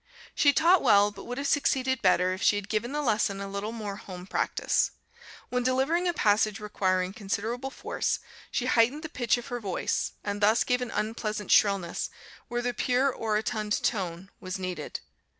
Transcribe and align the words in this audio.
She 0.33 0.51
taught 0.51 0.81
well, 0.81 1.11
but 1.11 1.25
would 1.25 1.37
have 1.37 1.45
succeeded 1.47 2.01
better 2.01 2.33
if 2.33 2.41
she 2.41 2.55
had 2.55 2.69
given 2.69 2.91
the 2.91 3.03
lesson 3.03 3.39
a 3.39 3.47
little 3.47 3.71
more 3.71 3.97
home 3.97 4.25
practice. 4.25 4.89
When 5.49 5.61
delivering 5.61 6.07
a 6.07 6.11
passage 6.13 6.59
requiring 6.59 7.13
considerable 7.13 7.69
force, 7.69 8.17
she 8.49 8.65
heightened 8.65 9.03
the 9.03 9.09
pitch 9.09 9.37
of 9.37 9.49
her 9.49 9.59
voice, 9.59 10.13
and 10.23 10.41
thus 10.41 10.63
gave 10.63 10.81
an 10.81 10.89
unpleasant 10.89 11.51
shrillness, 11.51 12.09
where 12.47 12.63
the 12.63 12.73
pure 12.73 13.13
orotund 13.13 13.79
tone 13.83 14.31
was 14.39 14.57
needed. 14.57 15.01